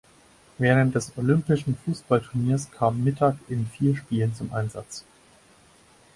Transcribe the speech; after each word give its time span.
Während 0.57 0.95
des 0.95 1.15
olympischen 1.15 1.75
Fußballturniers 1.77 2.71
kam 2.71 3.03
Mittag 3.03 3.35
in 3.49 3.67
vier 3.67 3.95
Spielen 3.95 4.33
zum 4.33 4.51
Einsatz. 4.51 5.05